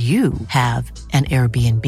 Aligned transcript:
you 0.00 0.32
have 0.48 0.92
an 1.12 1.24
Airbnb. 1.24 1.84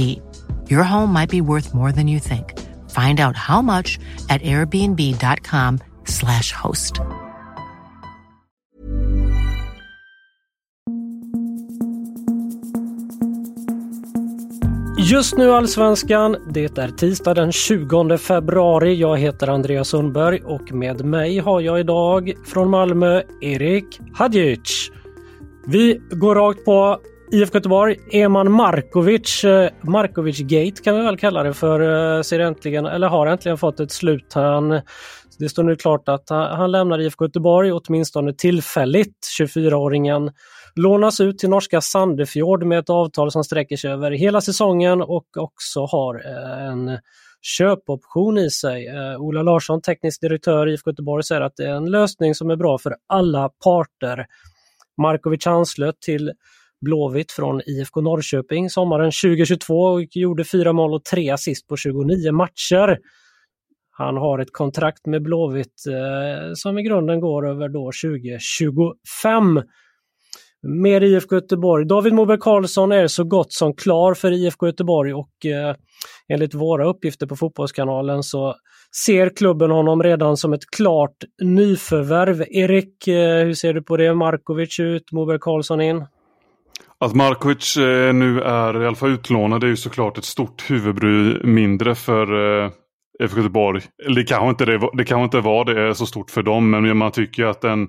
Your 0.71 0.83
home 0.83 1.13
might 1.13 1.31
be 1.31 1.41
worth 1.41 1.73
more 1.73 1.93
than 1.93 2.09
you 2.09 2.19
think. 2.19 2.59
Find 2.91 3.21
out 3.21 3.37
how 3.37 3.63
much 3.63 4.01
at 4.29 4.43
airbnb.com/slash 4.43 6.53
host. 6.53 7.01
Just 14.99 15.37
nu 15.37 15.53
Allsvenskan. 15.53 16.37
Det 16.51 16.79
är 16.79 16.89
tisdag 16.89 17.35
den 17.35 17.53
20 17.53 18.19
februari. 18.19 18.95
Jag 18.95 19.19
heter 19.19 19.49
Andreas 19.49 19.89
Sundberg 19.89 20.41
och 20.45 20.73
med 20.73 21.05
mig 21.05 21.39
har 21.39 21.61
jag 21.61 21.81
idag 21.81 22.33
från 22.47 22.71
Malmö 22.71 23.23
Erik 23.41 24.01
Hadjic. 24.15 24.91
Vi 25.67 26.01
går 26.11 26.35
rakt 26.35 26.65
på 26.65 26.99
IFK 27.33 27.55
Göteborg, 27.55 27.97
Eman 28.11 28.53
Markovic, 28.53 29.45
eh, 29.45 29.71
Markovic 29.81 30.39
Gate 30.41 30.83
kan 30.85 30.97
vi 30.97 31.03
väl 31.03 31.19
kalla 31.19 31.43
det 31.43 31.55
för, 31.55 31.81
eh, 32.17 32.23
ser 32.23 32.41
äntligen, 32.41 32.87
eller 32.87 33.09
har 33.09 33.27
äntligen 33.27 33.59
fått 33.59 33.81
ett 33.81 33.93
slut. 33.93 34.33
Han, 34.35 34.81
det 35.39 35.49
står 35.49 35.63
nu 35.63 35.77
klart 35.77 36.09
att 36.09 36.29
han, 36.29 36.73
lämnar 36.73 37.01
IFK 37.01 37.25
Göteborg, 37.25 37.73
åtminstone 37.73 38.35
tillfälligt. 38.35 39.17
24-åringen 39.39 40.33
lånas 40.75 41.21
ut 41.21 41.39
till 41.39 41.49
norska 41.49 41.81
Sandefjord 41.81 42.65
med 42.65 42.79
ett 42.79 42.91
avtal 42.91 43.31
som 43.31 43.45
sträcker 43.45 43.77
sig 43.77 43.91
över 43.91 44.11
hela 44.11 44.41
säsongen 44.41 45.03
och 45.03 45.37
också 45.37 45.85
har 45.85 46.15
eh, 46.15 46.67
en 46.67 46.99
köpoption 47.43 48.39
i 48.39 48.51
sig. 48.51 48.87
Ola 49.19 49.43
Larsson, 49.43 49.83
teknisk 49.83 50.21
direktör 50.21 50.69
i 50.69 50.73
IFK 50.73 50.91
Göteborg, 50.91 51.25
säger 51.25 51.41
att 51.41 51.57
det 51.57 51.65
är 51.65 51.75
en 51.75 51.91
lösning 51.91 52.35
som 52.35 52.51
är 52.51 52.57
bra 52.57 52.79
för 52.79 52.97
alla 53.09 53.51
parter. 53.65 54.27
Markovic 55.03 55.47
anslöt 55.47 56.01
till 56.01 56.33
Blåvitt 56.83 57.33
från 57.33 57.61
IFK 57.67 58.01
Norrköping 58.01 58.71
sommaren 58.71 59.13
2022 59.25 59.75
och 59.75 60.17
gjorde 60.17 60.45
fyra 60.45 60.73
mål 60.73 60.95
och 60.95 61.05
tre 61.05 61.31
assist 61.31 61.69
på 61.69 61.77
29 61.77 62.33
matcher. 62.33 62.99
Han 63.91 64.17
har 64.17 64.39
ett 64.39 64.53
kontrakt 64.53 65.07
med 65.07 65.23
Blåvitt 65.23 65.87
eh, 65.89 66.53
som 66.55 66.79
i 66.79 66.83
grunden 66.83 67.21
går 67.21 67.49
över 67.49 67.69
då 67.69 67.91
2025. 68.05 69.63
Med 70.63 71.03
IFK 71.03 71.35
Göteborg. 71.35 71.87
David 71.87 72.13
Moberg 72.13 72.39
Karlsson 72.41 72.93
är 72.93 73.07
så 73.07 73.25
gott 73.25 73.53
som 73.53 73.75
klar 73.75 74.15
för 74.15 74.33
IFK 74.33 74.67
Göteborg 74.67 75.15
och 75.15 75.47
eh, 75.47 75.77
enligt 76.29 76.55
våra 76.55 76.87
uppgifter 76.89 77.27
på 77.27 77.37
Fotbollskanalen 77.37 78.23
så 78.23 78.55
ser 79.07 79.37
klubben 79.37 79.71
honom 79.71 80.03
redan 80.03 80.37
som 80.37 80.53
ett 80.53 80.71
klart 80.77 81.17
nyförvärv. 81.43 82.45
Erik, 82.51 83.09
eh, 83.09 83.45
hur 83.45 83.55
ser 83.55 83.75
du 83.75 83.83
på 83.83 83.97
det? 83.97 84.15
Markovic 84.15 84.81
ut, 84.81 85.13
Moberg 85.13 85.39
Karlsson 85.41 85.81
in? 85.81 86.05
Att 87.03 87.15
Markovic 87.15 87.77
eh, 87.77 88.15
nu 88.15 88.41
är 88.41 88.83
i 88.83 88.87
alla 88.87 88.97
fall 88.97 89.11
utlånad 89.11 89.65
är 89.65 89.69
ju 89.69 89.77
såklart 89.77 90.19
ett 90.19 90.25
stort 90.25 90.71
huvudbry 90.71 91.45
mindre 91.45 91.95
för 91.95 92.63
eh, 92.65 92.71
IFK 93.23 93.37
Göteborg. 93.37 93.83
Det 94.15 94.25
kanske 94.25 94.49
inte, 94.49 94.65
det, 94.65 94.91
det 94.93 95.05
kanske 95.05 95.25
inte 95.25 95.41
var 95.41 95.65
det 95.65 95.81
är 95.81 95.93
så 95.93 96.07
stort 96.07 96.31
för 96.31 96.43
dem 96.43 96.71
men 96.71 96.97
man 96.97 97.13
tycker 97.13 97.45
att 97.45 97.65
en 97.65 97.89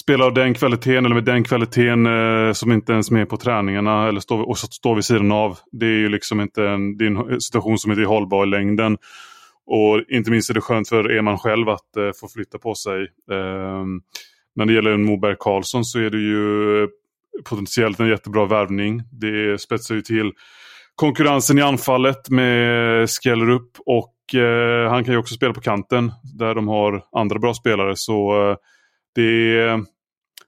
spelare 0.00 0.26
av 0.26 0.34
den 0.34 0.54
kvaliteten 0.54 1.04
eller 1.04 1.14
med 1.14 1.24
den 1.24 1.44
kvaliteten 1.44 2.06
eh, 2.06 2.52
som 2.52 2.72
inte 2.72 2.92
ens 2.92 3.10
är 3.10 3.14
med 3.14 3.28
på 3.28 3.36
träningarna 3.36 4.08
eller 4.08 4.20
står, 4.20 4.48
och 4.48 4.58
står 4.58 4.94
vid 4.94 5.04
sidan 5.04 5.32
av. 5.32 5.58
Det 5.72 5.86
är 5.86 5.98
ju 5.98 6.08
liksom 6.08 6.40
inte 6.40 6.64
en, 6.64 6.96
det 6.96 7.04
är 7.04 7.32
en 7.32 7.40
situation 7.40 7.78
som 7.78 7.92
inte 7.92 8.02
är 8.02 8.06
hållbar 8.06 8.46
i 8.46 8.50
längden. 8.50 8.98
Och 9.66 10.02
inte 10.08 10.30
minst 10.30 10.50
är 10.50 10.54
det 10.54 10.60
skönt 10.60 10.88
för 10.88 11.18
Eman 11.18 11.38
själv 11.38 11.68
att 11.68 11.96
eh, 11.96 12.10
få 12.20 12.28
flytta 12.28 12.58
på 12.58 12.74
sig. 12.74 13.02
Eh, 13.30 13.84
när 14.56 14.66
det 14.66 14.72
gäller 14.72 14.90
en 14.90 15.04
Moberg 15.04 15.36
Karlsson 15.38 15.84
så 15.84 15.98
är 15.98 16.10
det 16.10 16.20
ju 16.20 16.88
potentiellt 17.44 18.00
en 18.00 18.08
jättebra 18.08 18.46
värvning. 18.46 19.02
Det 19.12 19.60
spetsar 19.60 19.94
ju 19.94 20.02
till 20.02 20.32
konkurrensen 20.94 21.58
i 21.58 21.62
anfallet 21.62 22.30
med 22.30 23.10
Skellerup 23.10 23.70
och 23.86 24.34
eh, 24.34 24.90
han 24.90 25.04
kan 25.04 25.14
ju 25.14 25.18
också 25.18 25.34
spela 25.34 25.54
på 25.54 25.60
kanten 25.60 26.12
där 26.38 26.54
de 26.54 26.68
har 26.68 27.04
andra 27.12 27.38
bra 27.38 27.54
spelare. 27.54 27.92
Så 27.96 28.50
eh, 28.50 28.56
det, 29.14 29.66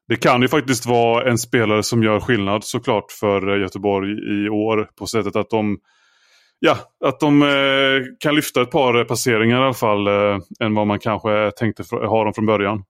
det 0.09 0.17
kan 0.17 0.43
ju 0.43 0.49
faktiskt 0.49 0.87
vara 0.87 1.31
en 1.31 1.39
spelare 1.39 1.83
som 1.83 2.03
gör 2.03 2.21
skillnad 2.21 2.65
såklart 2.65 3.13
för 3.13 3.59
Göteborg 3.59 4.11
i 4.11 4.49
år 4.49 4.89
på 4.99 5.07
sättet 5.07 5.37
att 5.37 5.51
de 5.51 5.79
Ja, 6.59 6.79
att 7.05 7.21
de 7.21 7.43
eh, 7.43 8.03
kan 8.21 8.35
lyfta 8.35 8.63
ett 8.63 8.71
par 8.71 9.05
passeringar 9.05 9.61
i 9.61 9.65
alla 9.65 9.75
fall 9.75 10.07
eh, 10.07 10.39
än 10.61 10.75
vad 10.75 10.87
man 10.87 10.99
kanske 10.99 11.53
tänkte 11.57 11.83
ha 11.93 12.25
dem 12.25 12.35
från 12.35 12.47
början. 12.47 12.85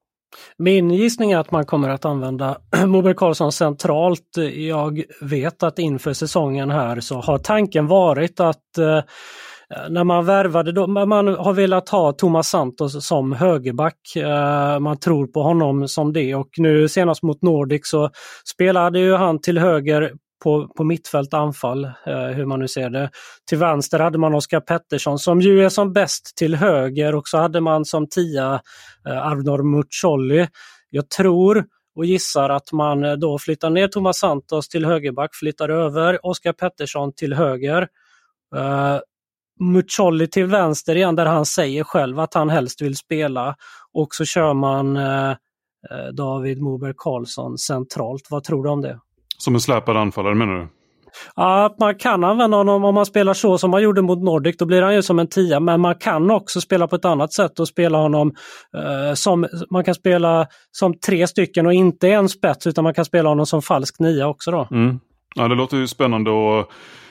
Min 0.58 0.90
gissning 0.90 1.32
är 1.32 1.38
att 1.38 1.50
man 1.50 1.66
kommer 1.66 1.88
att 1.88 2.04
använda 2.04 2.58
Moberg 2.86 3.14
Karlsson 3.14 3.52
centralt. 3.52 4.36
Jag 4.54 5.02
vet 5.20 5.62
att 5.62 5.78
inför 5.78 6.12
säsongen 6.12 6.70
här 6.70 7.00
så 7.00 7.20
har 7.20 7.38
tanken 7.38 7.86
varit 7.86 8.40
att 8.40 8.78
eh, 8.78 9.00
när 9.88 10.04
man 10.04 10.24
värvade, 10.24 10.72
då, 10.72 10.86
man 10.86 11.28
har 11.28 11.52
velat 11.52 11.88
ha 11.88 12.12
Thomas 12.12 12.48
Santos 12.48 13.06
som 13.06 13.32
högerback. 13.32 14.16
Eh, 14.16 14.78
man 14.78 14.98
tror 14.98 15.26
på 15.26 15.42
honom 15.42 15.88
som 15.88 16.12
det 16.12 16.34
och 16.34 16.48
nu 16.56 16.88
senast 16.88 17.22
mot 17.22 17.42
Nordic 17.42 17.80
så 17.84 18.10
spelade 18.54 18.98
ju 18.98 19.14
han 19.14 19.40
till 19.40 19.58
höger 19.58 20.12
på, 20.42 20.68
på 20.68 20.84
mittfält 20.84 21.34
anfall, 21.34 21.84
eh, 21.84 22.26
hur 22.26 22.46
man 22.46 22.60
nu 22.60 22.68
ser 22.68 22.90
det. 22.90 23.10
Till 23.48 23.58
vänster 23.58 23.98
hade 23.98 24.18
man 24.18 24.34
Oskar 24.34 24.60
Pettersson 24.60 25.18
som 25.18 25.40
ju 25.40 25.64
är 25.64 25.68
som 25.68 25.92
bäst 25.92 26.36
till 26.36 26.54
höger 26.54 27.14
och 27.14 27.28
så 27.28 27.38
hade 27.38 27.60
man 27.60 27.84
som 27.84 28.08
tia 28.08 28.60
eh, 29.08 29.26
Arnor 29.26 29.62
Muccioli. 29.62 30.48
Jag 30.90 31.10
tror 31.10 31.64
och 31.96 32.06
gissar 32.06 32.50
att 32.50 32.72
man 32.72 33.04
eh, 33.04 33.12
då 33.12 33.38
flyttar 33.38 33.70
ner 33.70 33.88
Thomas 33.88 34.18
Santos 34.18 34.68
till 34.68 34.84
högerback, 34.84 35.34
flyttar 35.34 35.68
över 35.68 36.26
Oskar 36.26 36.52
Pettersson 36.52 37.12
till 37.12 37.34
höger. 37.34 37.88
Eh, 38.56 38.98
Muccioli 39.60 40.26
till 40.28 40.46
vänster 40.46 40.96
igen 40.96 41.16
där 41.16 41.26
han 41.26 41.46
säger 41.46 41.84
själv 41.84 42.20
att 42.20 42.34
han 42.34 42.50
helst 42.50 42.82
vill 42.82 42.96
spela 42.96 43.56
och 43.92 44.14
så 44.14 44.24
kör 44.24 44.54
man 44.54 44.96
eh, 44.96 45.30
eh 45.30 46.08
David 46.12 46.62
Moberg 46.62 46.94
Karlsson 46.96 47.58
centralt. 47.58 48.26
Vad 48.30 48.44
tror 48.44 48.64
du 48.64 48.70
om 48.70 48.82
det? 48.82 49.00
Som 49.38 49.54
en 49.54 49.60
släpad 49.60 49.96
anfallare 49.96 50.34
menar 50.34 50.54
du? 50.54 50.68
Ja, 51.36 51.76
man 51.80 51.94
kan 51.94 52.24
använda 52.24 52.56
honom 52.56 52.84
om 52.84 52.94
man 52.94 53.06
spelar 53.06 53.34
så 53.34 53.58
som 53.58 53.70
man 53.70 53.82
gjorde 53.82 54.02
mot 54.02 54.22
Nordic. 54.22 54.56
Då 54.56 54.64
blir 54.64 54.82
han 54.82 54.94
ju 54.94 55.02
som 55.02 55.18
en 55.18 55.26
tia. 55.26 55.60
Men 55.60 55.80
man 55.80 55.94
kan 55.94 56.30
också 56.30 56.60
spela 56.60 56.88
på 56.88 56.96
ett 56.96 57.04
annat 57.04 57.32
sätt 57.32 57.60
och 57.60 57.68
spela 57.68 57.98
honom 57.98 58.34
eh, 58.76 59.14
som 59.14 59.46
man 59.70 59.84
kan 59.84 59.94
spela 59.94 60.46
som 60.70 60.98
tre 60.98 61.26
stycken 61.26 61.66
och 61.66 61.72
inte 61.72 62.08
en 62.08 62.28
spets 62.28 62.66
utan 62.66 62.84
man 62.84 62.94
kan 62.94 63.04
spela 63.04 63.28
honom 63.28 63.46
som 63.46 63.62
falsk 63.62 63.98
nia 63.98 64.28
också. 64.28 64.50
Då. 64.50 64.68
Mm. 64.70 65.00
Ja, 65.34 65.48
det 65.48 65.54
låter 65.54 65.76
ju 65.76 65.86
spännande 65.86 66.30
och 66.30 66.70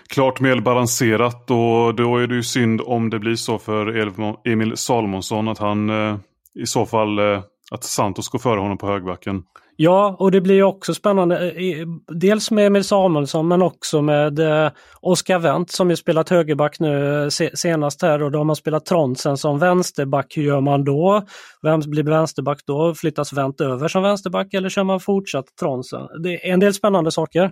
klart 0.10 0.40
mer 0.40 0.60
balanserat 0.60 1.52
och 1.52 1.96
då 1.96 2.18
är 2.18 2.28
det 2.28 2.36
ju 2.36 2.44
synd 2.44 2.82
om 2.86 3.10
det 3.10 3.20
blir 3.20 3.36
så 3.36 3.58
för 3.58 4.48
Emil 4.48 4.78
Salomonsson 4.78 5.48
att 5.48 5.60
han 5.60 5.90
eh, 5.90 6.18
i 6.60 6.66
så 6.66 6.86
fall 6.86 7.20
eh, 7.20 7.42
att 7.75 7.83
Santos 7.83 8.30
går 8.30 8.39
före 8.39 8.60
honom 8.60 8.77
på 8.77 8.88
högbacken. 8.88 9.44
Ja, 9.77 10.16
och 10.19 10.31
det 10.31 10.42
blir 10.42 10.63
också 10.63 10.94
spännande. 10.94 11.51
Eh, 11.51 11.88
dels 12.07 12.51
med 12.51 12.68
Emil 12.68 12.83
Samuelsson 12.83 13.48
men 13.48 13.62
också 13.62 14.01
med 14.01 14.39
eh, 14.39 14.72
Oskar 15.01 15.39
Wendt 15.39 15.72
som 15.72 15.89
ju 15.89 15.95
spelat 15.95 16.30
högerback 16.30 16.80
nu 16.80 17.24
eh, 17.24 17.30
senast 17.54 18.01
här 18.01 18.24
och 18.24 18.31
då 18.31 18.38
har 18.38 18.45
man 18.45 18.56
spelat 18.56 18.86
Tronsen 18.86 19.38
som 19.38 19.60
vänsterback. 19.60 20.38
Hur 20.38 20.44
gör 20.44 20.62
man 20.62 20.83
då? 20.83 21.24
Vem 21.62 21.80
blir 21.80 22.04
vänsterback 22.04 22.60
då? 22.66 22.95
Flyttas 22.95 23.33
Wendt 23.33 23.62
över 23.62 23.88
som 23.88 24.04
vänsterback 24.04 24.54
eller 24.54 24.69
kör 24.69 24.83
man 24.83 25.00
fortsatt 25.00 25.45
Tronsen? 25.60 26.07
Det 26.24 26.50
är 26.50 26.54
en 26.54 26.60
del 26.60 26.74
spännande 26.74 27.12
saker. 27.12 27.51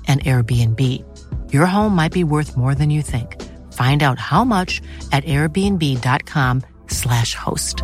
and 0.07 0.21
Airbnb. 0.21 1.03
Your 1.53 1.65
home 1.65 1.95
might 1.95 2.13
be 2.13 2.25
worth 2.25 2.57
more 2.57 2.75
than 2.75 2.91
you 2.91 3.01
think. 3.01 3.41
Find 3.71 4.03
out 4.03 4.19
how 4.19 4.43
much 4.43 4.81
at 5.11 5.25
airbnb.com/slash 5.25 7.35
host. 7.35 7.83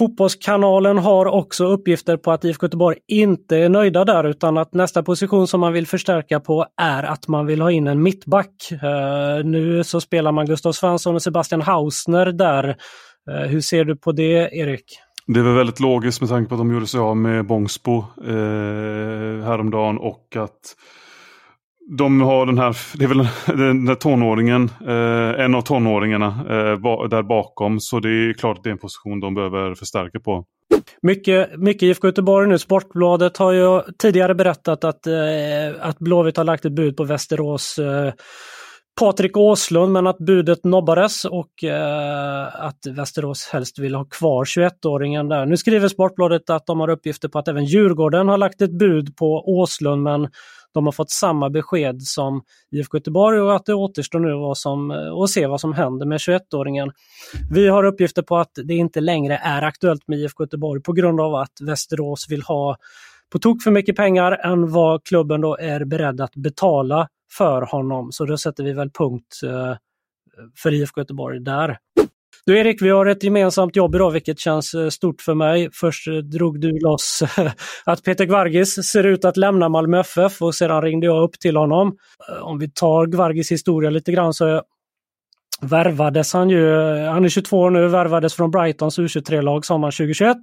Fotbollskanalen 0.00 0.98
har 0.98 1.26
också 1.26 1.64
uppgifter 1.64 2.16
på 2.16 2.32
att 2.32 2.44
IFK 2.44 2.66
Göteborg 2.66 2.98
inte 3.08 3.56
är 3.56 3.68
nöjda 3.68 4.04
där 4.04 4.24
utan 4.24 4.58
att 4.58 4.74
nästa 4.74 5.02
position 5.02 5.46
som 5.46 5.60
man 5.60 5.72
vill 5.72 5.86
förstärka 5.86 6.40
på 6.40 6.66
är 6.76 7.02
att 7.02 7.28
man 7.28 7.46
vill 7.46 7.60
ha 7.60 7.70
in 7.70 7.86
en 7.86 8.02
mittback. 8.02 8.72
Uh, 8.72 9.44
nu 9.44 9.84
så 9.84 10.00
spelar 10.00 10.32
man 10.32 10.46
Gustav 10.46 10.72
Svensson 10.72 11.14
och 11.14 11.22
Sebastian 11.22 11.62
Hausner 11.62 12.26
där. 12.26 12.76
Uh, 13.30 13.46
hur 13.46 13.60
ser 13.60 13.84
du 13.84 13.96
på 13.96 14.12
det 14.12 14.50
Erik? 14.52 14.84
Det 15.34 15.40
är 15.40 15.44
väldigt 15.54 15.80
logiskt 15.80 16.20
med 16.20 16.30
tanke 16.30 16.48
på 16.48 16.54
att 16.54 16.60
de 16.60 16.72
gjorde 16.72 16.86
sig 16.86 17.00
av 17.00 17.16
med 17.16 17.46
Bångsbo 17.46 18.04
eh, 18.24 19.44
häromdagen 19.44 19.98
och 19.98 20.36
att 20.36 20.76
de 21.98 22.20
har 22.20 22.46
den 22.46 22.58
här, 22.58 22.76
det 22.94 23.04
är 23.04 23.08
väl 23.08 23.28
den 23.58 23.84
där 23.84 23.94
tonåringen, 23.94 24.70
eh, 24.86 25.44
en 25.44 25.54
av 25.54 25.62
tonåringarna 25.62 26.26
eh, 26.26 27.08
där 27.08 27.22
bakom. 27.22 27.80
Så 27.80 28.00
det 28.00 28.08
är 28.08 28.32
klart 28.32 28.58
att 28.58 28.64
det 28.64 28.70
är 28.70 28.72
en 28.72 28.78
position 28.78 29.20
de 29.20 29.34
behöver 29.34 29.74
förstärka 29.74 30.20
på. 30.20 30.44
Mycket, 31.02 31.58
mycket 31.58 31.82
IFK 31.82 32.06
Göteborg 32.08 32.48
nu. 32.48 32.58
Sportbladet 32.58 33.36
har 33.36 33.52
ju 33.52 33.82
tidigare 33.98 34.34
berättat 34.34 34.84
att, 34.84 35.06
eh, 35.06 35.14
att 35.80 35.98
Blåvitt 35.98 36.36
har 36.36 36.44
lagt 36.44 36.64
ett 36.64 36.72
bud 36.72 36.96
på 36.96 37.04
Västerås 37.04 37.78
eh, 37.78 38.12
Patrik 38.98 39.36
Åslund 39.36 39.92
men 39.92 40.06
att 40.06 40.18
budet 40.18 40.64
nobbades 40.64 41.24
och 41.24 41.64
eh, 41.64 42.64
att 42.64 42.86
Västerås 42.86 43.48
helst 43.52 43.78
vill 43.78 43.94
ha 43.94 44.04
kvar 44.04 44.44
21-åringen 44.44 45.28
där. 45.28 45.46
Nu 45.46 45.56
skriver 45.56 45.88
Sportbladet 45.88 46.50
att 46.50 46.66
de 46.66 46.80
har 46.80 46.90
uppgifter 46.90 47.28
på 47.28 47.38
att 47.38 47.48
även 47.48 47.64
Djurgården 47.64 48.28
har 48.28 48.38
lagt 48.38 48.62
ett 48.62 48.78
bud 48.78 49.16
på 49.16 49.44
Åslund 49.46 50.02
men 50.02 50.28
de 50.74 50.84
har 50.84 50.92
fått 50.92 51.10
samma 51.10 51.50
besked 51.50 52.02
som 52.02 52.42
IFK 52.70 52.96
Göteborg 52.96 53.40
och 53.40 53.56
att 53.56 53.66
det 53.66 53.74
återstår 53.74 54.18
nu 54.18 54.34
vad 54.34 54.58
som, 54.58 54.90
eh, 54.90 55.12
att 55.12 55.30
se 55.30 55.46
vad 55.46 55.60
som 55.60 55.72
händer 55.72 56.06
med 56.06 56.18
21-åringen. 56.18 56.92
Vi 57.50 57.68
har 57.68 57.84
uppgifter 57.84 58.22
på 58.22 58.36
att 58.36 58.52
det 58.64 58.74
inte 58.74 59.00
längre 59.00 59.36
är 59.36 59.62
aktuellt 59.62 60.08
med 60.08 60.18
IFK 60.18 60.44
Göteborg 60.44 60.82
på 60.82 60.92
grund 60.92 61.20
av 61.20 61.34
att 61.34 61.60
Västerås 61.60 62.26
vill 62.28 62.42
ha 62.42 62.76
på 63.32 63.38
tok 63.38 63.62
för 63.62 63.70
mycket 63.70 63.96
pengar 63.96 64.32
än 64.32 64.70
vad 64.70 65.04
klubben 65.04 65.40
då 65.40 65.56
är 65.56 65.84
beredd 65.84 66.20
att 66.20 66.36
betala 66.36 67.08
för 67.38 67.62
honom. 67.62 68.12
Så 68.12 68.24
då 68.24 68.36
sätter 68.36 68.64
vi 68.64 68.72
väl 68.72 68.90
punkt 68.90 69.40
eh, 69.44 69.76
för 70.56 70.74
IFK 70.74 71.00
Göteborg 71.00 71.40
där. 71.40 71.78
Du 72.46 72.58
Erik, 72.58 72.82
vi 72.82 72.90
har 72.90 73.06
ett 73.06 73.22
gemensamt 73.22 73.76
jobb 73.76 73.94
idag 73.94 74.10
vilket 74.10 74.38
känns 74.38 74.74
eh, 74.74 74.88
stort 74.88 75.22
för 75.22 75.34
mig. 75.34 75.68
Först 75.72 76.08
eh, 76.08 76.14
drog 76.14 76.60
du 76.60 76.78
loss 76.80 77.22
att 77.84 78.04
Peter 78.04 78.24
Gvargis 78.24 78.74
ser 78.74 79.04
ut 79.04 79.24
att 79.24 79.36
lämna 79.36 79.68
Malmö 79.68 80.00
FF 80.00 80.42
och 80.42 80.54
sedan 80.54 80.82
ringde 80.82 81.06
jag 81.06 81.22
upp 81.22 81.40
till 81.40 81.56
honom. 81.56 81.96
Om 82.42 82.58
vi 82.58 82.70
tar 82.70 83.06
Gvargis 83.06 83.52
historia 83.52 83.90
lite 83.90 84.12
grann 84.12 84.34
så 84.34 84.62
värvades 85.62 86.32
han 86.32 86.50
ju, 86.50 86.74
han 87.06 87.24
är 87.24 87.28
22 87.28 87.58
år 87.58 87.70
nu, 87.70 87.88
värvades 87.88 88.34
från 88.34 88.50
Brightons 88.50 88.98
U23-lag 88.98 89.64
sommaren 89.64 89.92
2021 89.92 90.36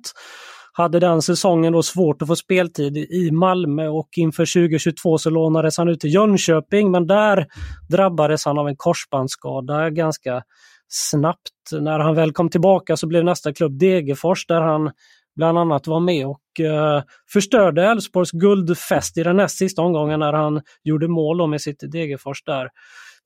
hade 0.77 0.99
den 0.99 1.21
säsongen 1.21 1.73
då 1.73 1.83
svårt 1.83 2.21
att 2.21 2.27
få 2.27 2.35
speltid 2.35 2.97
i 2.97 3.31
Malmö 3.31 3.87
och 3.87 4.09
inför 4.17 4.45
2022 4.53 5.17
så 5.17 5.29
lånades 5.29 5.77
han 5.77 5.87
ut 5.87 5.99
till 5.99 6.13
Jönköping 6.13 6.91
men 6.91 7.07
där 7.07 7.47
drabbades 7.89 8.45
han 8.45 8.57
av 8.57 8.67
en 8.67 8.75
korsbandsskada 8.75 9.89
ganska 9.89 10.41
snabbt. 10.87 11.71
När 11.71 11.99
han 11.99 12.15
väl 12.15 12.31
kom 12.31 12.49
tillbaka 12.49 12.97
så 12.97 13.07
blev 13.07 13.23
nästa 13.23 13.53
klubb 13.53 13.79
Degerfors 13.79 14.45
där 14.47 14.61
han 14.61 14.91
bland 15.35 15.57
annat 15.57 15.87
var 15.87 15.99
med 15.99 16.27
och 16.27 16.41
uh, 16.59 17.01
förstörde 17.33 17.83
Elfsborgs 17.83 18.31
guldfest 18.31 19.17
i 19.17 19.23
den 19.23 19.37
näst 19.37 19.57
sista 19.57 19.81
omgången 19.81 20.19
när 20.19 20.33
han 20.33 20.61
gjorde 20.83 21.07
mål 21.07 21.49
med 21.49 21.61
sitt 21.61 21.91
Degerfors 21.91 22.43
där. 22.43 22.69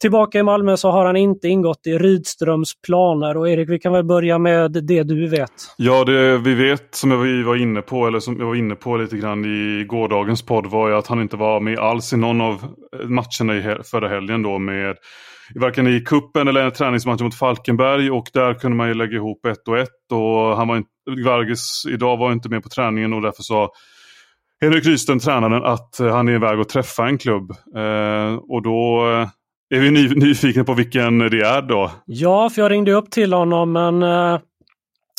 Tillbaka 0.02 0.40
i 0.40 0.44
Malmö 0.44 0.78
så 0.78 0.92
har 0.92 1.06
han 1.06 1.16
inte 1.16 1.48
ingått 1.48 1.88
i 1.88 1.98
Rydströms 1.98 2.82
planer 2.82 3.38
och 3.38 3.50
Erik 3.50 3.70
vi 3.70 3.80
kan 3.80 3.94
väl 3.94 4.04
börja 4.04 4.38
med 4.38 4.72
det 4.72 5.04
du 5.04 5.28
vet. 5.28 5.52
Ja 5.78 6.04
det 6.04 6.38
vi 6.38 6.54
vet 6.54 6.96
som 6.96 7.12
jag 7.12 7.44
var 7.44 7.56
inne 7.56 7.82
på 7.82 8.08
eller 8.08 8.20
som 8.20 8.40
jag 8.40 8.46
var 8.46 8.56
inne 8.56 8.76
på 8.76 8.98
lite 8.98 9.18
grann 9.18 9.46
i 9.46 9.86
gårdagens 9.88 10.42
podd 10.42 10.66
var 10.66 10.90
ju 10.90 10.96
att 10.96 11.08
han 11.08 11.22
inte 11.22 11.38
var 11.38 11.60
med 11.60 11.80
alls 11.80 12.14
i 12.14 12.18
någon 12.18 12.42
av 12.42 12.54
eh, 12.54 13.08
matcherna 13.08 13.58
i 13.58 13.84
förra 13.84 14.08
helgen 14.08 14.44
då 14.44 14.60
med 14.60 14.96
varken 15.56 15.88
i 15.88 16.02
kuppen 16.02 16.48
eller 16.48 16.62
en 16.62 16.72
träningsmatch 16.72 17.22
mot 17.22 17.36
Falkenberg 17.36 18.12
och 18.12 18.28
där 18.34 18.54
kunde 18.54 18.78
man 18.78 18.88
ju 18.88 18.94
lägga 18.94 19.16
ihop 19.16 19.46
ett 19.46 19.68
och 19.68 19.78
ett 19.78 20.12
och 20.12 20.58
han 20.58 20.68
var 20.68 20.78
inte, 20.78 20.90
Vargas 21.26 21.86
idag 21.90 22.18
var 22.18 22.32
inte 22.32 22.50
med 22.50 22.64
på 22.64 22.70
träningen 22.70 23.14
och 23.14 23.22
därför 23.22 23.44
sa 23.44 23.70
Henrik 24.62 24.86
Rydström, 24.86 25.20
tränaren, 25.20 25.64
att 25.64 26.00
eh, 26.00 26.08
han 26.08 26.28
är 26.28 26.34
iväg 26.34 26.60
och 26.60 26.70
träffa 26.70 27.08
en 27.08 27.18
klubb. 27.18 27.52
Eh, 27.76 28.36
och 28.50 28.62
då 28.62 29.10
eh, 29.12 29.28
är 29.72 29.80
vi 29.80 29.92
ny, 29.92 30.10
nyfikna 30.16 30.64
på 30.64 30.74
vilken 30.74 31.20
det 31.20 31.42
är 31.42 31.62
då? 31.62 31.92
Ja, 32.06 32.50
för 32.50 32.62
jag 32.62 32.72
ringde 32.72 32.94
upp 32.94 33.12
till 33.12 33.34
honom 33.34 33.72
men 33.72 34.04
uh, 34.04 34.40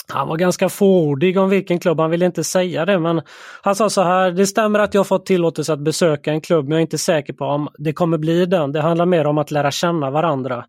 han 0.08 0.28
var 0.28 0.36
ganska 0.36 0.68
fåordig 0.68 1.38
om 1.38 1.50
vilken 1.50 1.78
klubb, 1.78 2.00
han 2.00 2.10
ville 2.10 2.26
inte 2.26 2.44
säga 2.44 2.84
det 2.84 2.98
men 2.98 3.22
han 3.62 3.74
sa 3.74 3.90
så 3.90 4.02
här, 4.02 4.30
det 4.30 4.46
stämmer 4.46 4.78
att 4.78 4.94
jag 4.94 5.06
fått 5.06 5.26
tillåtelse 5.26 5.72
att 5.72 5.84
besöka 5.84 6.32
en 6.32 6.40
klubb 6.40 6.64
men 6.64 6.72
jag 6.72 6.78
är 6.78 6.82
inte 6.82 6.98
säker 6.98 7.32
på 7.32 7.44
om 7.44 7.68
det 7.78 7.92
kommer 7.92 8.18
bli 8.18 8.46
den. 8.46 8.72
Det 8.72 8.80
handlar 8.80 9.06
mer 9.06 9.26
om 9.26 9.38
att 9.38 9.50
lära 9.50 9.70
känna 9.70 10.10
varandra. 10.10 10.64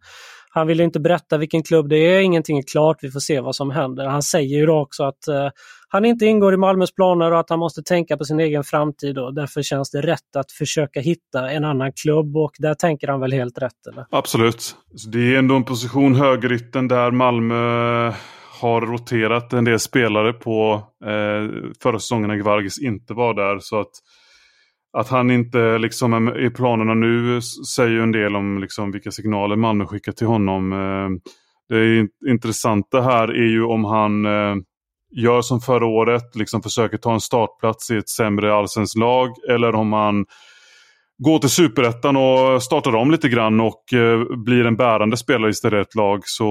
Han 0.49 0.67
ville 0.67 0.83
inte 0.83 0.99
berätta 0.99 1.37
vilken 1.37 1.63
klubb 1.63 1.89
det 1.89 1.97
är, 1.97 2.21
ingenting 2.21 2.57
är 2.57 2.63
klart, 2.71 2.97
vi 3.01 3.11
får 3.11 3.19
se 3.19 3.39
vad 3.39 3.55
som 3.55 3.71
händer. 3.71 4.07
Han 4.07 4.23
säger 4.23 4.57
ju 4.57 4.69
också 4.69 5.03
att 5.03 5.27
uh, 5.29 5.49
han 5.93 6.05
inte 6.05 6.25
ingår 6.25 6.53
i 6.53 6.57
Malmös 6.57 6.95
planer 6.95 7.31
och 7.31 7.39
att 7.39 7.49
han 7.49 7.59
måste 7.59 7.83
tänka 7.83 8.17
på 8.17 8.25
sin 8.25 8.39
egen 8.39 8.63
framtid 8.63 9.17
och 9.17 9.33
därför 9.33 9.61
känns 9.61 9.91
det 9.91 10.01
rätt 10.01 10.35
att 10.35 10.51
försöka 10.51 10.99
hitta 10.99 11.51
en 11.51 11.65
annan 11.65 11.91
klubb 11.93 12.37
och 12.37 12.51
där 12.59 12.73
tänker 12.73 13.07
han 13.07 13.19
väl 13.19 13.33
helt 13.33 13.57
rätt? 13.57 13.87
Eller? 13.91 14.05
Absolut. 14.09 14.75
Det 15.11 15.35
är 15.35 15.39
ändå 15.39 15.55
en 15.55 15.63
position 15.63 16.15
högerytten 16.15 16.87
där 16.87 17.11
Malmö 17.11 17.55
har 18.61 18.81
roterat 18.81 19.53
en 19.53 19.63
del 19.63 19.79
spelare 19.79 20.33
på 20.33 20.73
eh, 21.05 21.71
förra 21.83 21.99
säsongen 21.99 22.27
när 22.27 22.37
Gvargis 22.37 22.81
inte 22.81 23.13
var 23.13 23.33
där. 23.33 23.59
Så 23.59 23.79
att, 23.79 23.91
att 24.97 25.09
han 25.09 25.31
inte 25.31 25.77
liksom 25.77 26.13
är 26.13 26.45
i 26.45 26.49
planerna 26.49 26.93
nu 26.93 27.41
säger 27.75 27.99
en 27.99 28.11
del 28.11 28.35
om 28.35 28.57
liksom 28.61 28.91
vilka 28.91 29.11
signaler 29.11 29.55
Malmö 29.55 29.85
skickar 29.85 30.11
till 30.11 30.27
honom. 30.27 30.73
Eh, 30.73 31.09
det 31.69 32.07
intressanta 32.31 33.01
här 33.01 33.27
är 33.27 33.49
ju 33.49 33.63
om 33.63 33.85
han 33.85 34.25
eh, 34.25 34.55
gör 35.15 35.41
som 35.41 35.61
förra 35.61 35.85
året, 35.85 36.35
liksom 36.35 36.61
försöker 36.61 36.97
ta 36.97 37.13
en 37.13 37.21
startplats 37.21 37.91
i 37.91 37.97
ett 37.97 38.09
sämre 38.09 38.53
allsvenskt 38.53 38.97
lag 38.97 39.29
eller 39.49 39.75
om 39.75 39.89
man 39.89 40.25
går 41.17 41.39
till 41.39 41.49
superettan 41.49 42.17
och 42.17 42.63
startar 42.63 42.95
om 42.95 43.11
lite 43.11 43.29
grann 43.29 43.59
och 43.59 43.93
eh, 43.93 44.37
blir 44.37 44.65
en 44.65 44.75
bärande 44.75 45.17
spelare 45.17 45.49
istället 45.49 45.77
i 45.77 45.81
ett 45.81 45.95
lag. 45.95 46.21
Så 46.25 46.47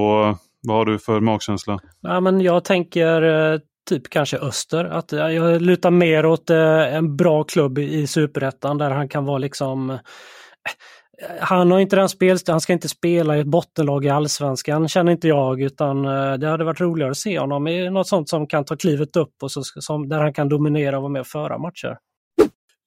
vad 0.61 0.77
har 0.77 0.85
du 0.85 0.99
för 0.99 1.19
magkänsla? 1.19 1.79
Ja, 2.01 2.19
men 2.19 2.41
jag 2.41 2.63
tänker 2.63 3.21
eh, 3.21 3.59
typ 3.89 4.09
kanske 4.09 4.37
Öster. 4.37 4.85
Att 4.85 5.11
jag 5.11 5.61
lutar 5.61 5.91
mer 5.91 6.25
åt 6.25 6.49
eh, 6.49 6.95
en 6.95 7.17
bra 7.17 7.43
klubb 7.43 7.79
i 7.79 8.07
superettan 8.07 8.77
där 8.77 8.89
han 8.89 9.09
kan 9.09 9.25
vara 9.25 9.37
liksom 9.37 9.89
eh, 9.89 9.99
han 11.39 11.71
har 11.71 11.79
inte 11.79 11.95
den 11.95 12.09
spelstil, 12.09 12.51
han 12.51 12.61
ska 12.61 12.73
inte 12.73 12.89
spela 12.89 13.37
i 13.37 13.39
ett 13.39 13.47
bottenlag 13.47 14.05
i 14.05 14.09
allsvenskan 14.09 14.87
känner 14.87 15.11
inte 15.11 15.27
jag 15.27 15.61
utan 15.61 16.05
eh, 16.05 16.33
det 16.33 16.47
hade 16.47 16.63
varit 16.63 16.81
roligare 16.81 17.11
att 17.11 17.17
se 17.17 17.39
honom 17.39 17.67
i 17.67 17.89
något 17.89 18.07
sånt 18.07 18.29
som 18.29 18.47
kan 18.47 18.65
ta 18.65 18.75
klivet 18.75 19.15
upp 19.15 19.33
och 19.41 19.51
så, 19.51 19.61
som, 19.63 20.09
där 20.09 20.19
han 20.19 20.33
kan 20.33 20.49
dominera 20.49 20.97
och 20.97 21.01
vara 21.01 21.11
med 21.11 21.19
och 21.19 21.27
föra 21.27 21.57
matcher. 21.57 21.97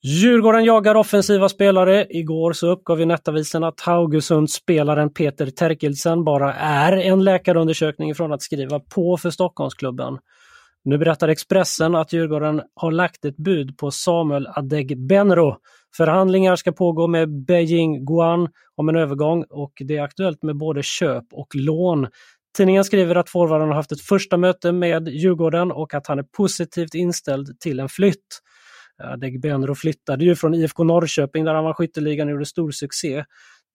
Djurgården 0.02 0.64
jagar 0.64 0.94
offensiva 0.94 1.48
spelare. 1.48 2.06
Igår 2.10 2.52
så 2.52 2.70
uppgav 2.70 3.00
ju 3.00 3.06
Nettavisen 3.06 3.64
att 3.64 3.80
Haugesund-spelaren 3.80 5.12
Peter 5.12 5.46
Terkelsen 5.46 6.24
bara 6.24 6.54
är 6.54 6.92
en 6.92 7.24
läkarundersökning 7.24 8.14
från 8.14 8.32
att 8.32 8.42
skriva 8.42 8.80
på 8.80 9.16
för 9.16 9.30
Stockholmsklubben. 9.30 10.18
Nu 10.84 10.98
berättar 10.98 11.28
Expressen 11.28 11.94
att 11.94 12.12
Djurgården 12.12 12.62
har 12.74 12.90
lagt 12.90 13.24
ett 13.24 13.36
bud 13.36 13.78
på 13.78 13.90
Samuel 13.90 14.46
Adegbenro. 14.46 15.56
Förhandlingar 15.96 16.56
ska 16.56 16.72
pågå 16.72 17.06
med 17.06 17.44
Beijing 17.44 18.04
Guan 18.04 18.48
om 18.76 18.88
en 18.88 18.96
övergång 18.96 19.44
och 19.50 19.72
det 19.78 19.96
är 19.96 20.02
aktuellt 20.02 20.42
med 20.42 20.56
både 20.56 20.82
köp 20.82 21.24
och 21.32 21.54
lån. 21.54 22.06
Tidningen 22.56 22.84
skriver 22.84 23.14
att 23.14 23.30
forwarden 23.30 23.68
har 23.68 23.74
haft 23.74 23.92
ett 23.92 24.00
första 24.00 24.36
möte 24.36 24.72
med 24.72 25.08
Djurgården 25.08 25.72
och 25.72 25.94
att 25.94 26.06
han 26.06 26.18
är 26.18 26.26
positivt 26.36 26.94
inställd 26.94 27.60
till 27.60 27.80
en 27.80 27.88
flytt. 27.88 28.40
Degbenro 29.18 29.74
flyttade 29.74 30.24
ju 30.24 30.34
från 30.34 30.54
IFK 30.54 30.84
Norrköping 30.84 31.44
där 31.44 31.54
han 31.54 31.64
var 31.64 31.74
skytteligan 31.74 32.28
och 32.28 32.32
gjorde 32.32 32.46
stor 32.46 32.70
succé 32.70 33.24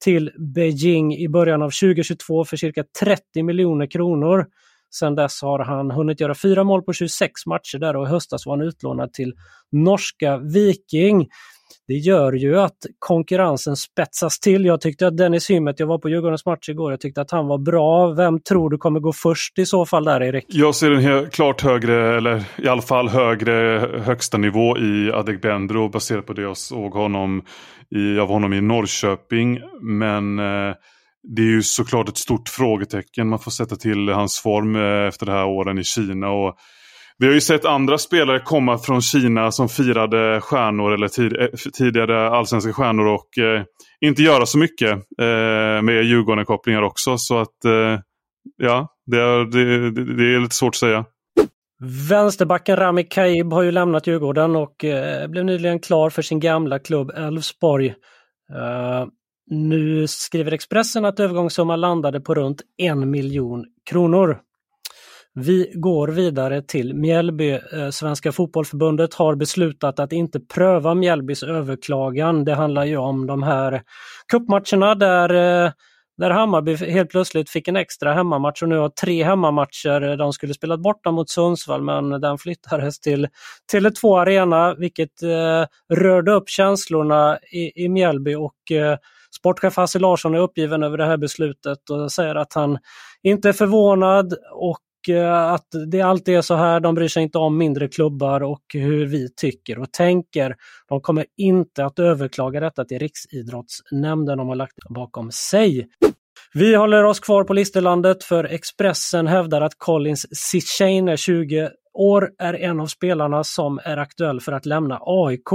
till 0.04 0.32
Beijing 0.56 1.18
i 1.18 1.30
början 1.30 1.62
av 1.62 1.70
2022 1.70 2.46
för 2.46 2.58
cirka 2.58 2.84
30 3.00 3.44
miljoner 3.44 3.92
kronor. 3.92 4.46
Sedan 4.94 5.16
dess 5.16 5.42
har 5.42 5.60
han 5.60 5.92
hunnit 5.92 6.20
göra 6.20 6.36
fyra 6.36 6.64
mål 6.64 6.84
på 6.84 6.94
26 6.94 7.46
matcher 7.46 7.78
där 7.78 7.96
och 7.96 8.08
i 8.08 8.10
höstas 8.10 8.46
var 8.46 8.58
han 8.58 8.68
utlånad 8.68 9.14
till 9.14 9.34
norska 9.72 10.38
Viking. 10.38 11.28
Det 11.88 11.94
gör 11.94 12.34
ju 12.34 12.60
att 12.60 12.78
konkurrensen 13.00 13.76
spetsas 13.76 14.40
till. 14.40 14.66
Jag 14.66 14.82
tyckte 14.82 15.08
att 15.08 15.18
Dennis 15.18 15.50
Hymmet, 15.50 15.80
jag 15.80 15.88
var 15.88 15.98
på 15.98 16.10
Djurgårdens 16.10 16.46
match 16.46 16.70
igår, 16.70 16.92
jag 16.92 17.00
tyckte 17.02 17.22
att 17.22 17.32
han 17.32 17.48
var 17.48 17.58
bra. 17.58 18.08
Vem 18.08 18.40
tror 18.40 18.70
du 18.70 18.78
kommer 18.78 19.00
gå 19.00 19.14
först 19.14 19.60
i 19.60 19.66
så 19.66 19.86
fall 19.86 20.04
där 20.04 20.24
Erik? 20.24 20.46
Jag 20.48 20.76
ser 20.76 20.92
en 20.92 21.02
helt 21.02 21.32
klart 21.32 21.62
högre, 21.62 22.18
eller 22.18 22.44
i 22.58 22.68
alla 22.68 22.82
fall 22.82 23.10
högre 23.10 23.54
högsta 24.04 24.38
nivå 24.38 24.78
i 24.78 25.12
Adegbenro 25.12 25.90
baserat 25.90 26.26
på 26.26 26.34
det 26.34 26.42
jag 26.42 26.58
såg 26.58 26.94
honom 26.94 27.42
i, 27.96 28.20
av 28.20 28.28
honom 28.28 28.54
i 28.54 28.62
Norrköping. 28.62 29.60
Men 29.82 30.40
eh, 30.40 30.76
det 31.24 31.42
är 31.42 31.46
ju 31.46 31.64
såklart 31.64 32.10
ett 32.10 32.18
stort 32.18 32.50
frågetecken 32.50 33.28
man 33.28 33.40
får 33.40 33.52
sätta 33.52 33.76
till 33.76 34.10
hans 34.10 34.40
form 34.40 34.76
eh, 34.76 35.08
efter 35.08 35.26
de 35.26 35.32
här 35.32 35.46
åren 35.46 35.78
i 35.78 35.84
Kina. 35.84 36.30
Och 36.30 36.56
vi 37.18 37.28
har 37.28 37.34
ju 37.34 37.42
sett 37.42 37.66
andra 37.66 37.98
spelare 37.98 38.40
komma 38.40 38.78
från 38.78 39.02
Kina 39.02 39.52
som 39.52 39.70
firade 39.70 40.42
stjärnor 40.42 40.94
eller 40.94 41.08
tid, 41.08 41.38
eh, 41.40 41.48
tidigare 41.74 42.30
allsvenska 42.30 42.74
stjärnor 42.74 43.06
och 43.06 43.38
eh, 43.38 43.64
inte 44.02 44.22
göra 44.22 44.46
så 44.46 44.58
mycket 44.58 44.92
eh, 44.92 45.82
med 45.82 46.04
Djurgården-kopplingar 46.04 46.82
också. 46.82 47.18
Så 47.18 47.38
att 47.38 47.66
eh, 47.66 48.00
ja, 48.58 48.88
det 49.06 49.18
är, 49.18 49.46
det, 49.46 49.92
det, 50.16 50.36
är 50.36 50.40
lite 50.40 50.56
svårt 50.56 50.70
att 50.70 50.76
säga. 50.76 51.06
Vänsterbacken 52.10 52.76
Rami 52.76 53.04
Kaib 53.04 53.54
har 53.54 53.62
ju 53.62 53.72
lämnat 53.72 54.08
Djurgården 54.08 54.56
och 54.56 54.86
eh, 54.86 55.28
blev 55.28 55.46
nyligen 55.46 55.80
klar 55.80 56.10
för 56.10 56.22
sin 56.22 56.40
gamla 56.40 56.80
klubb 56.80 57.12
Elfsborg. 57.16 57.88
Eh, 58.54 59.06
nu 59.50 60.08
skriver 60.08 60.52
Expressen 60.52 61.06
att 61.06 61.20
övergångssumman 61.20 61.82
landade 61.82 62.22
på 62.22 62.36
runt 62.36 62.62
en 62.78 63.12
miljon 63.12 63.66
kronor. 63.90 64.40
Vi 65.34 65.72
går 65.76 66.08
vidare 66.08 66.62
till 66.62 66.96
Mjällby. 66.96 67.52
Eh, 67.52 67.90
Svenska 67.92 68.32
fotbollförbundet 68.32 69.14
har 69.14 69.36
beslutat 69.36 70.00
att 70.00 70.12
inte 70.12 70.40
pröva 70.40 70.94
Mjällbys 70.94 71.44
överklagan. 71.44 72.46
Det 72.46 72.56
handlar 72.56 72.86
ju 72.86 72.98
om 72.98 73.28
de 73.28 73.44
här 73.44 73.82
kuppmatcherna 74.32 74.96
där, 74.96 75.30
eh, 75.30 75.72
där 76.18 76.30
Hammarby 76.30 76.76
helt 76.76 77.10
plötsligt 77.10 77.50
fick 77.50 77.68
en 77.68 77.76
extra 77.76 78.14
hemmamatch 78.14 78.64
och 78.64 78.70
nu 78.70 78.78
har 78.78 78.90
tre 78.90 79.24
hemmamatcher. 79.24 80.02
Eh, 80.02 80.18
de 80.18 80.34
skulle 80.34 80.54
spelat 80.54 80.80
borta 80.80 81.12
mot 81.12 81.30
Sundsvall 81.30 81.82
men 81.82 82.10
den 82.10 82.38
flyttades 82.38 83.00
till 83.00 83.28
Tele2 83.74 84.20
Arena 84.22 84.76
vilket 84.76 85.24
eh, 85.24 85.66
rörde 85.96 86.32
upp 86.32 86.50
känslorna 86.50 87.40
i, 87.52 87.84
i 87.84 87.90
Mjällby 87.90 88.36
och 88.36 88.72
eh, 88.72 88.98
Sportchef 89.36 89.78
Hasse 89.78 90.00
Larsson 90.00 90.36
är 90.36 90.40
uppgiven 90.40 90.84
över 90.84 90.98
det 90.98 91.06
här 91.06 91.18
beslutet 91.18 91.90
och 91.90 92.12
säger 92.12 92.36
att 92.36 92.54
han 92.54 92.78
inte 93.24 93.50
är 93.50 93.54
förvånad 93.54 94.34
och 94.54 94.80
Eh, 95.10 95.44
att 95.44 95.68
det 95.92 96.02
alltid 96.02 96.36
är 96.36 96.42
så 96.42 96.56
här. 96.56 96.80
De 96.80 96.96
bryr 96.96 97.08
sig 97.08 97.24
inte 97.24 97.38
om 97.38 97.58
mindre 97.58 97.88
klubbar 97.88 98.44
och 98.44 98.64
hur 98.74 99.06
vi 99.06 99.30
tycker 99.36 99.80
och 99.80 99.92
tänker. 99.92 100.56
De 100.90 101.02
kommer 101.02 101.26
inte 101.38 101.86
att 101.86 102.00
överklaga 102.00 102.60
detta 102.60 102.86
till 102.86 103.00
Riksidrottsnämnden. 103.00 104.38
De 104.38 104.48
har 104.48 104.56
lagt 104.56 104.76
det 104.76 104.94
bakom 104.94 105.32
sig. 105.32 105.88
Vi 106.54 106.76
håller 106.76 107.04
oss 107.04 107.20
kvar 107.20 107.44
på 107.44 107.54
listerlandet 107.54 108.24
för 108.24 108.44
Expressen 108.44 109.28
hävdar 109.28 109.62
att 109.62 109.74
Collins 109.78 110.26
Cichain, 110.32 111.18
20 111.18 111.70
år, 111.94 112.30
är 112.40 112.54
en 112.54 112.80
av 112.80 112.88
spelarna 112.88 113.44
som 113.44 113.80
är 113.84 113.98
aktuell 113.98 114.42
för 114.42 114.52
att 114.52 114.66
lämna 114.66 115.00
AIK. 115.02 115.50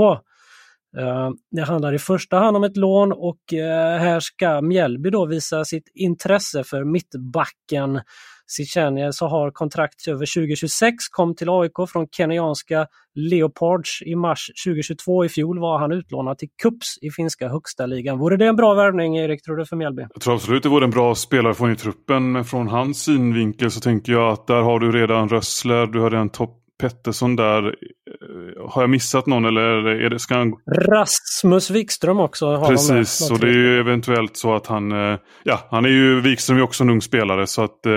Eh, 0.98 1.30
det 1.50 1.62
handlar 1.62 1.94
i 1.94 1.98
första 1.98 2.38
hand 2.38 2.56
om 2.56 2.64
ett 2.64 2.76
lån 2.76 3.12
och 3.12 3.52
eh, 3.52 3.98
här 3.98 4.20
ska 4.20 4.60
Mjällby 4.60 5.10
då 5.10 5.26
visa 5.26 5.64
sitt 5.64 5.90
intresse 5.94 6.64
för 6.64 6.84
mittbacken. 6.84 8.00
Sichenjes 8.48 9.20
har 9.20 9.50
kontrakt 9.50 10.08
över 10.08 10.34
2026, 10.34 10.94
kom 11.10 11.34
till 11.34 11.48
AIK 11.50 11.72
från 11.88 12.06
kenyanska 12.16 12.86
Leopards 13.14 14.02
i 14.02 14.14
mars 14.14 14.50
2022. 14.66 15.24
I 15.24 15.28
fjol 15.28 15.58
var 15.58 15.78
han 15.78 15.92
utlånad 15.92 16.38
till 16.38 16.48
Kups 16.62 16.98
i 17.02 17.10
finska 17.10 17.48
högsta 17.48 17.86
ligan. 17.86 18.18
Vore 18.18 18.36
det 18.36 18.46
en 18.46 18.56
bra 18.56 18.74
värvning 18.74 19.16
Erik, 19.16 19.42
tror 19.42 19.56
du, 19.56 19.66
för 19.66 19.76
Mjällby? 19.76 20.02
Jag 20.14 20.22
tror 20.22 20.34
absolut 20.34 20.62
det 20.62 20.68
vore 20.68 20.84
en 20.84 20.90
bra 20.90 21.14
spelare 21.14 21.50
att 21.50 21.56
få 21.56 21.66
in 21.66 21.72
i 21.72 21.76
truppen, 21.76 22.32
men 22.32 22.44
från 22.44 22.68
hans 22.68 23.02
synvinkel 23.02 23.70
så 23.70 23.80
tänker 23.80 24.12
jag 24.12 24.32
att 24.32 24.46
där 24.46 24.62
har 24.62 24.80
du 24.80 24.92
redan 24.92 25.28
Rössler, 25.28 25.86
du 25.86 26.00
har 26.00 26.10
redan 26.10 26.28
topp 26.28 26.65
Pettersson 26.80 27.36
där. 27.36 27.66
Eh, 27.66 28.70
har 28.70 28.82
jag 28.82 28.90
missat 28.90 29.26
någon 29.26 29.44
eller 29.44 29.60
är 29.86 30.10
det, 30.10 30.18
ska 30.18 30.34
han... 30.34 30.52
Rasmus 30.88 31.70
Wikström 31.70 32.20
också. 32.20 32.46
Har 32.46 32.68
Precis, 32.68 33.30
och 33.30 33.38
det 33.38 33.48
är 33.48 33.52
ju 33.52 33.80
eventuellt 33.80 34.36
så 34.36 34.54
att 34.54 34.66
han... 34.66 34.92
Eh, 34.92 35.18
ja, 35.44 35.60
han 35.70 35.84
är 35.84 35.88
ju 35.88 36.20
Wikström 36.20 36.58
är 36.58 36.62
också 36.62 36.84
en 36.84 36.90
ung 36.90 37.00
spelare 37.00 37.46
så 37.46 37.62
att 37.62 37.86
eh, 37.86 37.92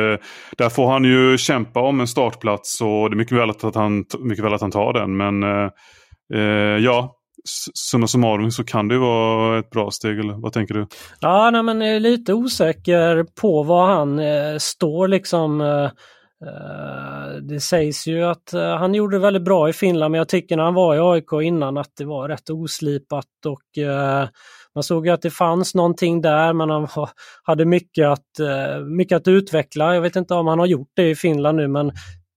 där 0.58 0.70
får 0.70 0.92
han 0.92 1.04
ju 1.04 1.38
kämpa 1.38 1.80
om 1.80 2.00
en 2.00 2.08
startplats 2.08 2.82
och 2.82 3.10
det 3.10 3.14
är 3.14 3.18
mycket 3.18 3.38
väl 3.38 3.50
att, 3.50 3.76
han, 3.76 4.06
mycket 4.20 4.46
väl 4.46 4.54
att 4.54 4.62
han 4.62 4.72
tar 4.72 4.94
den. 4.94 5.18
Men 5.18 5.44
eh, 6.34 6.84
ja, 6.84 7.16
summa 7.74 8.08
summarum 8.08 8.52
så 8.52 8.64
kan 8.64 8.88
det 8.88 8.98
vara 8.98 9.60
ett 9.60 9.70
bra 9.70 9.92
steg, 9.92 10.20
eller 10.20 10.42
vad 10.42 10.54
tänker 10.54 10.74
du? 10.74 10.88
Ja, 11.20 11.50
nej, 11.52 11.64
men 11.64 11.82
jag 11.82 11.96
är 11.96 12.00
lite 12.00 12.34
osäker 12.34 13.26
på 13.42 13.64
var 13.64 13.88
han 13.88 14.20
eh, 14.20 14.58
står 14.58 15.08
liksom. 15.08 15.62
Eh, 15.62 15.68
Eh, 15.68 15.92
Eh, 16.46 17.42
det 17.42 17.60
sägs 17.60 18.08
ju 18.08 18.24
att 18.24 18.54
eh, 18.54 18.78
han 18.78 18.94
gjorde 18.94 19.16
det 19.16 19.22
väldigt 19.22 19.44
bra 19.44 19.70
i 19.70 19.74
Finland 19.74 20.12
men 20.12 20.18
jag 20.18 20.30
tycker 20.30 20.58
när 20.58 20.64
han 20.64 20.74
var 20.74 20.96
i 20.96 21.00
AIK 21.00 21.34
innan 21.44 21.78
att 21.78 21.92
det 21.98 22.06
var 22.06 22.28
rätt 22.28 22.50
oslipat 22.50 23.26
och 23.46 23.84
eh, 23.84 24.28
man 24.76 24.84
såg 24.84 25.10
att 25.10 25.22
det 25.22 25.30
fanns 25.30 25.76
någonting 25.76 26.22
där 26.22 26.54
men 26.54 26.70
han 26.70 26.88
hade 27.44 27.66
mycket 27.66 28.08
att, 28.08 28.26
mycket 28.86 29.16
att 29.16 29.28
utveckla. 29.28 29.94
Jag 29.94 30.02
vet 30.02 30.16
inte 30.16 30.34
om 30.34 30.48
han 30.48 30.60
har 30.60 30.66
gjort 30.66 30.92
det 30.96 31.10
i 31.10 31.16
Finland 31.16 31.58
nu 31.58 31.68
men 31.68 31.92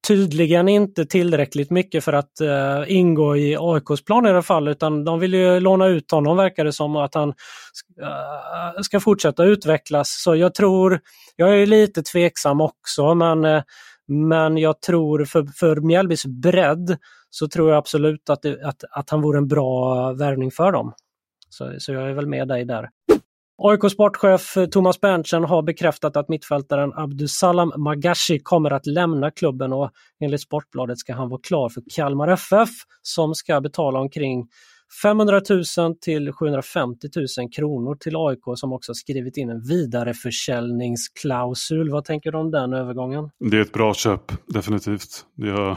tydligen 0.06 0.68
inte 0.68 1.04
tillräckligt 1.04 1.70
mycket 1.70 2.04
för 2.04 2.12
att 2.12 2.32
uh, 2.42 2.92
ingå 2.92 3.36
i 3.36 3.56
AIKs 3.60 4.04
plan 4.04 4.26
i 4.26 4.30
alla 4.30 4.42
fall 4.42 4.68
utan 4.68 5.04
de 5.04 5.20
vill 5.20 5.34
ju 5.34 5.60
låna 5.60 5.86
ut 5.86 6.10
honom 6.10 6.36
verkar 6.36 6.64
det 6.64 6.72
som 6.72 6.96
att 6.96 7.14
han 7.14 7.28
uh, 7.28 8.82
ska 8.82 9.00
fortsätta 9.00 9.44
utvecklas. 9.44 10.22
Så 10.24 10.36
jag 10.36 10.54
tror, 10.54 11.00
jag 11.36 11.62
är 11.62 11.66
lite 11.66 12.02
tveksam 12.02 12.60
också 12.60 13.14
men 13.14 13.44
uh, 13.44 13.62
men 14.12 14.58
jag 14.58 14.80
tror 14.80 15.24
för, 15.24 15.44
för 15.44 15.76
Mjällbys 15.76 16.26
bredd 16.26 16.96
så 17.30 17.48
tror 17.48 17.70
jag 17.70 17.78
absolut 17.78 18.30
att, 18.30 18.42
det, 18.42 18.64
att, 18.64 18.84
att 18.90 19.10
han 19.10 19.22
vore 19.22 19.38
en 19.38 19.48
bra 19.48 20.12
värvning 20.12 20.50
för 20.50 20.72
dem. 20.72 20.92
Så, 21.48 21.74
så 21.78 21.92
jag 21.92 22.10
är 22.10 22.12
väl 22.12 22.26
med 22.26 22.48
dig 22.48 22.64
där. 22.64 22.88
AIK 23.58 23.92
sportchef 23.92 24.56
Thomas 24.70 25.00
Berntsen 25.00 25.44
har 25.44 25.62
bekräftat 25.62 26.16
att 26.16 26.28
mittfältaren 26.28 26.92
Abdusalam 26.94 27.72
Magashi 27.76 28.38
kommer 28.38 28.70
att 28.70 28.86
lämna 28.86 29.30
klubben 29.30 29.72
och 29.72 29.90
enligt 30.20 30.40
Sportbladet 30.40 30.98
ska 30.98 31.14
han 31.14 31.28
vara 31.28 31.40
klar 31.40 31.68
för 31.68 31.82
Kalmar 31.94 32.28
FF 32.28 32.68
som 33.02 33.34
ska 33.34 33.60
betala 33.60 33.98
omkring 33.98 34.48
500 35.02 35.40
000 35.78 35.96
till 36.00 36.32
750 36.32 37.08
000 37.16 37.26
kronor 37.56 37.94
till 37.94 38.16
AIK 38.16 38.42
som 38.54 38.72
också 38.72 38.94
skrivit 38.94 39.36
in 39.36 39.50
en 39.50 39.60
vidareförsäljningsklausul. 39.60 41.90
Vad 41.90 42.04
tänker 42.04 42.32
du 42.32 42.38
om 42.38 42.50
den 42.50 42.72
övergången? 42.72 43.30
Det 43.50 43.56
är 43.56 43.60
ett 43.60 43.72
bra 43.72 43.94
köp, 43.94 44.32
definitivt. 44.46 45.24
Det 45.34 45.76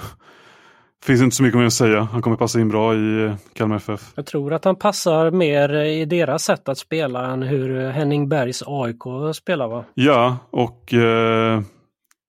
finns 1.06 1.22
inte 1.22 1.36
så 1.36 1.44
mycket 1.44 1.60
mer 1.60 1.66
att 1.66 1.74
säga. 1.74 2.02
Han 2.02 2.22
kommer 2.22 2.38
passa 2.38 2.60
in 2.60 2.70
bra 2.70 2.96
i 2.96 3.26
eh, 3.26 3.36
Kalmar 3.54 3.76
FF. 3.76 4.02
Jag 4.16 4.26
tror 4.26 4.54
att 4.54 4.66
han 4.66 4.76
passar 4.76 5.32
mer 5.32 5.76
i 5.76 6.06
deras 6.06 6.44
sätt 6.44 6.70
att 6.70 6.78
spela 6.78 7.32
än 7.32 7.44
hur 7.44 7.90
Henning 7.90 8.30
Bergs 8.30 8.64
AIK 8.66 9.02
spelar 9.36 9.68
va? 9.68 9.86
Ja, 9.94 10.38
och 10.50 10.94
eh, 10.94 11.62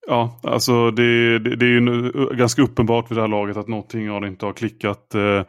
ja, 0.07 0.39
alltså 0.43 0.91
det, 0.91 1.39
det, 1.39 1.55
det 1.55 1.65
är 1.65 1.69
ju 1.69 2.11
ganska 2.35 2.61
uppenbart 2.61 3.11
vid 3.11 3.17
det 3.17 3.21
här 3.21 3.27
laget 3.27 3.57
att 3.57 3.67
någonting 3.67 4.09
har 4.09 4.27
inte 4.27 4.45
har 4.45 4.53
klickat. 4.53 5.15
Eh, 5.15 5.41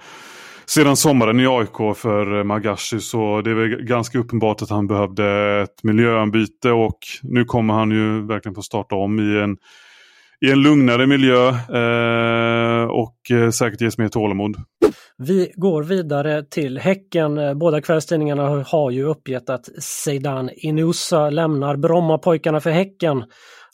sedan 0.68 0.96
sommaren 0.96 1.40
i 1.40 1.46
AIK 1.46 1.96
för 1.96 2.38
eh, 2.38 2.44
Magashi 2.44 3.00
så 3.00 3.40
det 3.40 3.50
är 3.50 3.54
väl 3.54 3.82
ganska 3.82 4.18
uppenbart 4.18 4.62
att 4.62 4.70
han 4.70 4.86
behövde 4.86 5.24
ett 5.62 5.82
miljöanbyte 5.82 6.70
och 6.70 6.98
nu 7.22 7.44
kommer 7.44 7.74
han 7.74 7.90
ju 7.90 8.26
verkligen 8.26 8.54
få 8.54 8.62
starta 8.62 8.94
om 8.94 9.20
i 9.20 9.38
en, 9.38 9.56
i 10.46 10.52
en 10.52 10.62
lugnare 10.62 11.06
miljö 11.06 11.48
eh, 11.48 12.84
och 12.84 13.30
eh, 13.30 13.50
säkert 13.50 13.80
ges 13.80 13.98
mer 13.98 14.08
tålamod. 14.08 14.56
Vi 15.18 15.52
går 15.54 15.82
vidare 15.82 16.42
till 16.42 16.78
Häcken. 16.78 17.58
Båda 17.58 17.80
kvällstidningarna 17.80 18.64
har 18.64 18.90
ju 18.90 19.04
uppgett 19.04 19.50
att 19.50 19.64
Zeidan 19.82 20.50
Inusa 20.56 21.30
lämnar 21.30 21.76
Brommapojkarna 21.76 22.60
för 22.60 22.70
Häcken. 22.70 23.24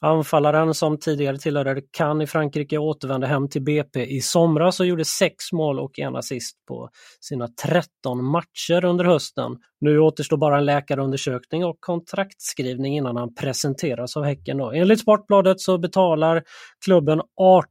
Anfallaren 0.00 0.74
som 0.74 0.98
tidigare 0.98 1.38
tillhörde 1.38 1.82
Cannes 1.90 2.28
i 2.28 2.32
Frankrike 2.32 2.78
återvände 2.78 3.26
hem 3.26 3.48
till 3.48 3.62
BP 3.62 4.04
i 4.04 4.20
somras 4.20 4.80
och 4.80 4.86
gjorde 4.86 5.04
sex 5.04 5.52
mål 5.52 5.80
och 5.80 5.98
en 5.98 6.16
assist 6.16 6.56
på 6.68 6.88
sina 7.20 7.48
13 7.48 8.24
matcher 8.24 8.84
under 8.84 9.04
hösten. 9.04 9.56
Nu 9.80 9.98
återstår 9.98 10.36
bara 10.36 10.58
en 10.58 10.64
läkarundersökning 10.64 11.64
och 11.64 11.76
kontraktskrivning 11.80 12.96
innan 12.96 13.16
han 13.16 13.34
presenteras 13.34 14.16
av 14.16 14.24
Häcken. 14.24 14.58
Då. 14.58 14.72
Enligt 14.72 15.00
Sportbladet 15.00 15.60
så 15.60 15.78
betalar 15.78 16.42
klubben 16.84 17.20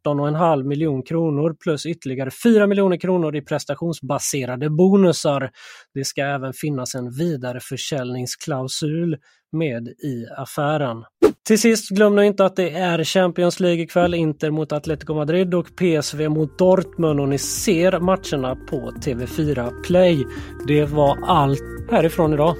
18,5 0.06 0.63
miljoner 0.63 1.06
kronor 1.06 1.56
plus 1.63 1.86
ytterligare 1.86 2.32
4 2.44 2.68
miljoner 2.68 2.98
kronor 2.98 3.36
i 3.36 3.42
prestationsbaserade 3.42 4.70
bonusar. 4.70 5.51
Det 5.94 6.06
ska 6.06 6.22
även 6.22 6.53
finnas 6.53 6.96
en 6.96 7.12
vidareförsäljningsklausul 7.12 9.18
med 9.51 9.88
i 9.88 10.25
affären. 10.38 11.03
Till 11.48 11.60
sist, 11.60 11.90
glöm 11.90 12.16
nu 12.16 12.26
inte 12.26 12.46
att 12.46 12.56
det 12.56 12.70
är 12.70 13.04
Champions 13.04 13.60
League 13.60 13.84
ikväll. 13.84 14.14
Inter 14.14 14.52
mot 14.52 14.72
Atletico 14.72 15.14
Madrid 15.14 15.54
och 15.54 15.68
PSV 15.76 16.30
mot 16.30 16.58
Dortmund 16.58 17.20
och 17.20 17.30
ni 17.30 17.38
ser 17.38 18.00
matcherna 18.00 18.56
på 18.56 18.92
TV4 18.92 19.82
Play. 19.84 20.26
Det 20.68 20.86
var 20.86 21.18
allt 21.24 21.92
härifrån 21.92 22.34
idag. 22.34 22.56